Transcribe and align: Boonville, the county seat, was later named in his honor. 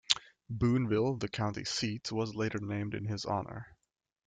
Boonville, 0.49 1.13
the 1.17 1.27
county 1.27 1.63
seat, 1.63 2.11
was 2.11 2.33
later 2.33 2.57
named 2.57 2.95
in 2.95 3.05
his 3.05 3.23
honor. 3.23 3.77